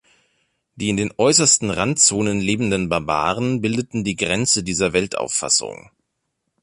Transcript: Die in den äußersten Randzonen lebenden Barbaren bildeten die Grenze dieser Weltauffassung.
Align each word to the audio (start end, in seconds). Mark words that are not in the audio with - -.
Die 0.77 0.89
in 0.89 0.97
den 0.97 1.13
äußersten 1.15 1.69
Randzonen 1.69 2.39
lebenden 2.41 2.89
Barbaren 2.89 3.61
bildeten 3.61 4.03
die 4.03 4.15
Grenze 4.15 4.63
dieser 4.63 4.93
Weltauffassung. 4.93 5.91